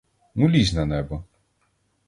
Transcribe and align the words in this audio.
Ну, 0.35 0.49
лізь 0.49 0.73
на 0.73 0.85
небо. 0.85 1.23